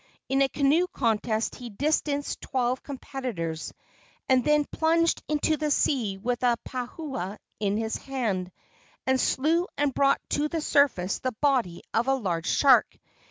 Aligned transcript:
In 0.29 0.41
a 0.41 0.49
canoe 0.49 0.87
contest 0.87 1.53
he 1.53 1.69
distanced 1.69 2.41
twelve 2.41 2.81
competitors, 2.81 3.71
and 4.27 4.43
then 4.43 4.65
plunged 4.65 5.21
into 5.27 5.57
the 5.57 5.69
sea 5.69 6.17
with 6.17 6.41
a 6.41 6.57
pahoa 6.65 7.37
in 7.59 7.77
his 7.77 7.97
hand, 7.97 8.51
and 9.05 9.21
slew 9.21 9.67
and 9.77 9.93
brought 9.93 10.19
to 10.29 10.47
the 10.47 10.59
surface 10.59 11.19
the 11.19 11.33
body 11.33 11.83
of 11.93 12.07
a 12.07 12.15
large 12.15 12.47
shark. 12.49 12.97